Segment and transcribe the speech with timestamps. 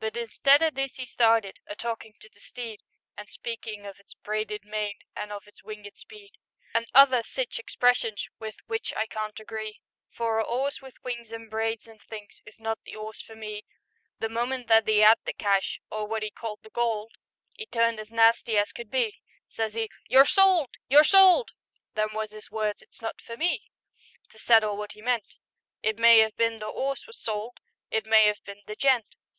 [0.00, 2.80] But instead o' this 'e started A talkin' to the steed,
[3.18, 6.30] And speakin' of its "braided mane" An' of its "winged speed,"
[6.72, 11.50] And other sich expressions With which I can't agree, For a 'orse with wings an'
[11.50, 13.66] braids an' things Is not the 'orse for me.
[14.20, 17.16] The moment that 'e 'ad the cash— Or wot 'e called the gold,
[17.58, 20.70] 'E turned as nasty as could be: Says 'e, "You're sold!
[20.88, 21.50] You're sold!"
[21.92, 23.64] Them was 'is words; it's not for me
[24.30, 25.34] To settle wot he meant;
[25.82, 27.58] It may 'ave been the 'orse was sold,
[27.90, 29.14] It may 'ave been the gent.